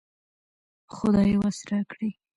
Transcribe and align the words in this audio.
خدايه 0.95 1.35
وس 1.41 1.57
راکړې 1.71 2.09